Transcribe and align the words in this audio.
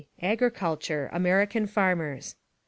(Agriculture) 0.23 1.09
American 1.11 1.67
Farmers. 1.67 2.35